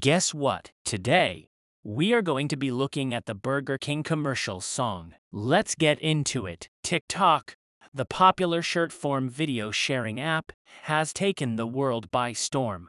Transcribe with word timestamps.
Guess 0.00 0.32
what? 0.32 0.70
Today, 0.82 1.50
we 1.84 2.14
are 2.14 2.22
going 2.22 2.48
to 2.48 2.56
be 2.56 2.70
looking 2.70 3.12
at 3.12 3.26
the 3.26 3.34
Burger 3.34 3.76
King 3.76 4.02
commercial 4.02 4.62
song. 4.62 5.14
Let's 5.30 5.74
get 5.74 5.98
into 5.98 6.46
it. 6.46 6.70
TikTok, 6.82 7.54
the 7.92 8.06
popular 8.06 8.62
short 8.62 8.92
form 8.92 9.28
video 9.28 9.70
sharing 9.70 10.18
app, 10.18 10.52
has 10.84 11.12
taken 11.12 11.56
the 11.56 11.66
world 11.66 12.10
by 12.10 12.32
storm. 12.32 12.88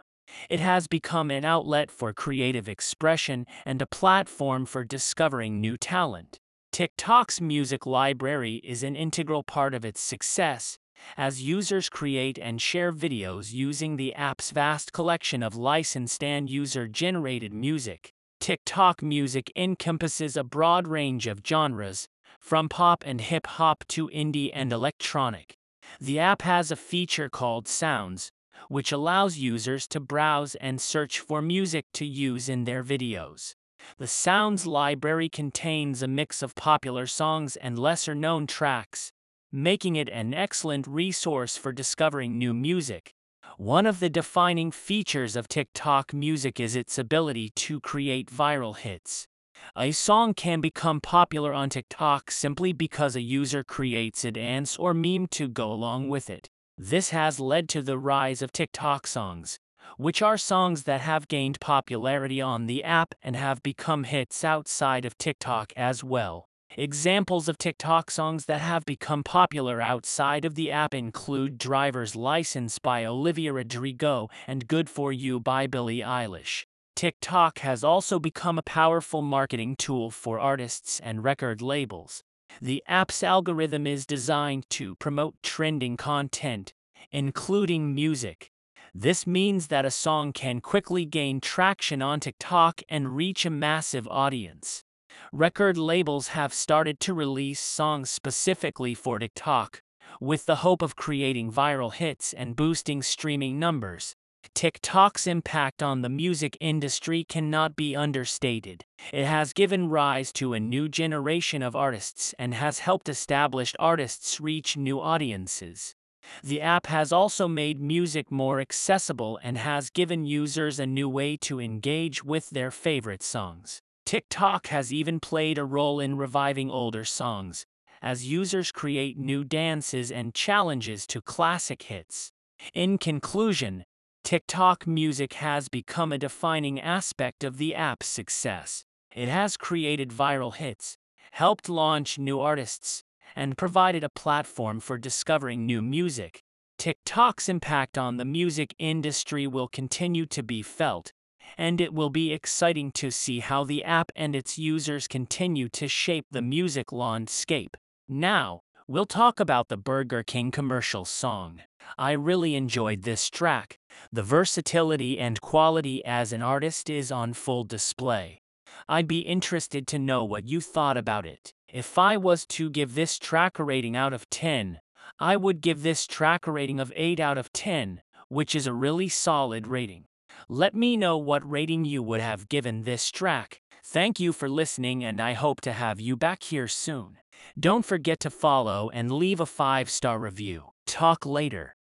It 0.50 0.62
has 0.62 0.88
become 0.88 1.32
an 1.32 1.44
outlet 1.44 1.92
for 1.92 2.13
creative 2.13 2.70
expression 2.70 3.46
and 3.66 3.82
a 3.82 3.88
platform 3.88 4.66
for 4.66 4.86
discovering 4.86 5.60
new 5.60 5.76
talent. 5.76 6.40
TikTok's 6.72 7.42
music 7.42 7.86
library 7.86 8.62
is 8.64 8.84
an 8.84 8.96
integral 8.96 9.44
part 9.44 9.74
of 9.74 9.84
its 9.84 10.00
success, 10.00 10.78
as 11.18 11.42
users 11.42 11.90
create 11.90 12.38
and 12.38 12.62
share 12.62 12.92
videos 12.92 13.54
using 13.54 13.96
the 13.96 14.13
app's 14.15 14.51
vast 14.51 14.94
collection 14.94 15.44
of 15.44 15.56
licensed 15.56 16.23
and 16.23 16.50
user 16.50 16.88
generated 16.88 17.54
music. 17.54 18.13
TikTok 18.40 19.04
music 19.04 19.52
encompasses 19.55 20.36
a 20.36 20.44
broad 20.44 20.88
range 20.88 21.27
of 21.27 21.41
genres, 21.46 22.08
from 22.40 22.70
pop 22.70 23.04
and 23.05 23.22
hip 23.22 23.46
hop 23.46 23.84
to 23.90 24.10
indie 24.10 24.52
and 24.54 24.74
electronic. 24.74 25.58
The 26.00 26.20
app 26.20 26.41
has 26.41 26.72
a 26.72 26.76
feature 26.76 27.30
called 27.30 27.68
Sounds, 27.68 28.32
which 28.68 28.91
allows 28.91 29.38
users 29.38 29.88
to 29.90 29.99
browse 29.99 30.55
and 30.55 30.82
search 30.82 31.20
for 31.20 31.41
music 31.41 31.86
to 31.94 32.05
use 32.05 32.49
in 32.49 32.63
their 32.63 32.84
videos. 32.84 33.54
The 33.98 34.08
Sounds 34.08 34.66
library 34.66 35.30
contains 35.30 36.02
a 36.02 36.08
mix 36.08 36.41
of 36.41 36.55
popular 36.55 37.08
songs 37.08 37.55
and 37.55 37.77
lesser 37.77 38.16
known 38.16 38.48
tracks, 38.48 39.12
making 39.52 39.98
it 39.98 40.08
an 40.10 40.34
excellent 40.34 40.88
resource 40.88 41.58
for 41.58 41.72
discovering 41.72 42.38
new 42.38 42.54
music. 42.54 43.14
One 43.58 43.86
of 43.86 44.00
the 44.00 44.10
defining 44.10 44.72
features 44.72 45.36
of 45.36 45.48
TikTok 45.48 46.14
music 46.14 46.60
is 46.60 46.76
its 46.76 46.98
ability 46.98 47.50
to 47.55 47.80
create 47.80 48.32
viral 48.32 48.77
hits. 48.77 49.27
A 49.76 49.91
song 49.91 50.34
can 50.34 50.62
become 50.62 51.02
popular 51.02 51.54
on 51.54 51.70
TikTok 51.70 52.32
simply 52.32 52.74
because 52.74 53.16
a 53.16 53.22
user 53.22 53.63
creates 53.63 54.24
a 54.24 54.32
dance 54.32 54.77
or 54.77 54.94
meme 54.94 55.27
to 55.27 55.48
go 55.48 55.72
along 55.72 56.10
with 56.10 56.29
it. 56.29 56.49
This 56.77 57.10
has 57.10 57.40
led 57.40 57.70
to 57.70 57.82
the 57.82 57.98
rise 57.98 58.41
of 58.41 58.52
TikTok 58.52 59.05
songs, 59.05 59.60
which 59.98 60.22
are 60.22 60.38
songs 60.38 60.84
that 60.84 61.02
have 61.02 61.27
gained 61.27 61.60
popularity 61.60 62.41
on 62.41 62.66
the 62.66 62.84
app 62.84 63.13
and 63.22 63.35
have 63.35 63.62
become 63.62 64.05
hits 64.05 64.44
outside 64.44 65.05
of 65.05 65.17
TikTok 65.17 65.73
as 65.75 66.03
well. 66.03 66.47
Examples 66.77 67.50
of 67.50 67.58
TikTok 67.58 68.09
songs 68.09 68.45
that 68.45 68.61
have 68.61 68.86
become 68.86 69.23
popular 69.23 69.81
outside 69.81 70.45
of 70.45 70.55
the 70.55 70.72
app 70.72 70.94
include 70.94 71.58
Driver's 71.58 72.16
License 72.16 72.80
by 72.80 73.03
Olivia 73.03 73.52
Rodrigo 73.52 74.30
and 74.47 74.69
Good 74.69 74.89
For 74.89 75.11
You 75.11 75.41
by 75.41 75.67
Billie 75.67 76.00
Eilish. 76.00 76.63
TikTok 76.95 77.59
has 77.59 77.83
also 77.83 78.19
become 78.19 78.58
a 78.58 78.61
powerful 78.63 79.22
marketing 79.22 79.75
tool 79.75 80.11
for 80.11 80.39
artists 80.39 81.02
and 81.02 81.25
record 81.25 81.61
labels. 81.61 82.23
The 82.61 82.81
app's 82.88 83.22
algorithm 83.22 83.85
is 83.85 84.06
designed 84.06 84.69
to 84.69 84.95
promote 84.95 85.35
trending 85.44 85.97
content, 85.97 86.73
including 87.11 87.94
music. 87.94 88.50
This 88.94 89.28
means 89.28 89.67
that 89.67 89.83
a 89.83 89.91
song 89.91 90.31
can 90.31 90.61
quickly 90.61 91.03
gain 91.03 91.41
traction 91.41 92.02
on 92.02 92.22
TikTok 92.22 92.81
and 92.88 93.13
reach 93.13 93.45
a 93.45 93.50
massive 93.50 94.08
audience 94.08 94.85
record 95.31 95.77
labels 95.77 96.29
have 96.29 96.53
started 96.53 96.99
to 97.01 97.13
release 97.13 97.59
songs 97.59 98.09
specifically 98.09 98.93
for 98.93 99.19
TikTok, 99.19 99.81
with 100.19 100.45
the 100.45 100.57
hope 100.57 100.81
of 100.81 100.95
creating 100.95 101.51
viral 101.51 101.93
hits 101.93 102.33
and 102.33 102.55
boosting 102.55 103.01
streaming 103.01 103.59
numbers. 103.59 104.15
TikTok's 104.53 105.27
impact 105.27 105.81
on 105.81 106.01
the 106.01 106.09
music 106.09 106.57
industry 106.59 107.23
cannot 107.23 107.75
be 107.75 107.95
understated. 107.95 108.83
It 109.13 109.25
has 109.25 109.53
given 109.53 109.89
rise 109.89 110.31
to 110.33 110.53
a 110.53 110.59
new 110.59 110.89
generation 110.89 111.61
of 111.61 111.75
artists 111.75 112.33
and 112.37 112.53
has 112.53 112.79
helped 112.79 113.07
established 113.07 113.75
artists 113.79 114.41
reach 114.41 114.75
new 114.75 114.99
audiences. 114.99 115.95
The 116.44 116.61
app 116.61 116.88
has 116.88 117.11
also 117.11 117.47
made 117.47 117.79
music 117.79 118.31
more 118.31 118.59
accessible 118.59 119.39
and 119.44 119.57
has 119.57 119.89
given 119.89 120.25
users 120.25 120.79
a 120.79 120.85
new 120.85 121.09
way 121.09 121.38
to 121.38 121.59
engage 121.59 122.23
with 122.23 122.50
their 122.50 122.71
favorite 122.71 123.23
songs. 123.23 123.81
TikTok 124.11 124.67
has 124.67 124.91
even 124.91 125.22
played 125.22 125.57
a 125.57 125.63
role 125.63 126.01
in 126.01 126.17
reviving 126.17 126.69
older 126.69 127.05
songs, 127.05 127.66
as 128.01 128.27
users 128.27 128.69
create 128.69 129.17
new 129.17 129.45
dances 129.45 130.11
and 130.11 130.35
challenges 130.35 131.07
to 131.07 131.22
classic 131.22 131.83
hits. 131.83 132.33
In 132.73 132.97
conclusion, 132.97 133.85
TikTok 134.25 134.85
music 134.85 135.35
has 135.35 135.69
become 135.69 136.11
a 136.11 136.17
defining 136.17 136.77
aspect 136.77 137.45
of 137.45 137.57
the 137.57 137.73
app's 137.73 138.05
success. 138.05 138.83
It 139.16 139.29
has 139.29 139.55
created 139.55 140.09
viral 140.09 140.55
hits, 140.55 140.97
helped 141.31 141.69
launch 141.69 142.19
new 142.19 142.41
artists, 142.41 143.05
and 143.33 143.57
provided 143.57 144.03
a 144.03 144.09
platform 144.09 144.81
for 144.81 144.97
discovering 144.97 145.66
new 145.66 145.81
music. 145.81 146.44
TikTok's 146.77 147.47
impact 147.47 147.97
on 147.97 148.17
the 148.17 148.25
music 148.25 148.75
industry 148.77 149.47
will 149.47 149.69
continue 149.69 150.25
to 150.25 150.44
be 150.44 150.61
felt, 150.61 151.13
and 151.57 151.81
it 151.81 151.94
will 151.94 152.09
be 152.09 152.31
exciting 152.31 152.91
to 152.91 153.12
see 153.12 153.40
how 153.40 153.63
the 153.63 153.84
app 153.84 154.12
and 154.16 154.35
its 154.35 154.57
users 154.57 155.07
continue 155.07 155.69
to 155.69 155.88
shape 155.88 156.25
the 156.31 156.41
music 156.41 156.91
landscape. 156.91 157.78
Now, 158.07 158.62
we'll 158.88 159.06
talk 159.06 159.40
about 159.40 159.69
the 159.69 159.78
Burger 159.78 160.24
King 160.24 160.51
commercial 160.51 161.06
song. 161.06 161.62
I 161.97 162.12
really 162.12 162.56
enjoyed 162.56 163.03
this 163.03 163.30
track. 163.30 163.80
The 164.12 164.24
versatility 164.24 165.19
and 165.19 165.41
quality 165.41 166.03
as 166.06 166.34
an 166.34 166.41
artist 166.41 166.90
is 166.90 167.12
on 167.12 167.34
full 167.34 167.63
display. 167.63 168.41
I'd 168.88 169.07
be 169.07 169.19
interested 169.19 169.88
to 169.88 170.00
know 170.00 170.24
what 170.24 170.47
you 170.47 170.62
thought 170.62 170.97
about 170.97 171.25
it. 171.25 171.53
If 171.68 171.97
I 171.97 172.18
was 172.18 172.46
to 172.47 172.69
give 172.69 172.96
this 172.96 173.18
track 173.18 173.59
a 173.59 173.63
rating 173.63 173.96
out 173.96 174.13
of 174.13 174.30
10, 174.30 174.80
I 175.19 175.38
would 175.38 175.62
give 175.62 175.84
this 175.84 176.07
track 176.07 176.47
a 176.47 176.51
rating 176.51 176.80
of 176.80 176.91
8 176.96 177.19
out 177.19 177.38
of 177.38 177.53
10, 177.53 178.01
which 178.28 178.56
is 178.56 178.68
a 178.68 178.74
really 178.74 179.07
solid 179.07 179.68
rating. 179.68 180.06
Let 180.50 180.74
me 180.75 180.97
know 180.97 181.18
what 181.18 181.50
rating 181.50 181.85
you 181.85 182.03
would 182.03 182.22
have 182.22 182.50
given 182.50 182.84
this 182.84 183.12
track. 183.12 183.62
Thank 183.84 184.19
you 184.19 184.34
for 184.34 184.50
listening 184.50 185.03
and 185.03 185.19
I 185.19 185.34
hope 185.34 185.62
to 185.62 185.74
have 185.74 186.00
you 186.00 186.16
back 186.16 186.44
here 186.44 186.68
soon. 186.68 187.18
Don't 187.59 187.85
forget 187.85 188.19
to 188.22 188.29
follow 188.29 188.90
and 188.94 189.12
leave 189.12 189.40
a 189.40 189.46
5-star 189.46 190.19
review. 190.19 190.72
Talk 190.85 191.25
later. 191.25 191.75